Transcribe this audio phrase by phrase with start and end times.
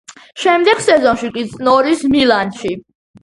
[0.43, 2.73] შემდეგ სეზონში კი წნორის „მილანში“.